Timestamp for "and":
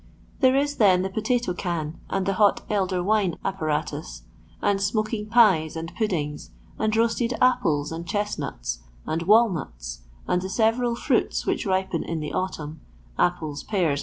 2.09-2.25, 4.59-4.81, 5.75-5.93, 6.79-6.97, 7.91-8.03, 9.05-9.21, 10.27-10.41